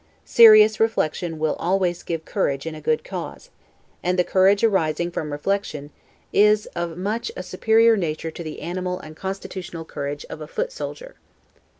[0.25, 3.51] Serious reflection will always give courage in a good cause;
[4.01, 5.91] and the courage arising from reflection
[6.33, 10.71] is of a much superior nature to the animal and constitutional courage of a foot
[10.71, 11.17] soldier.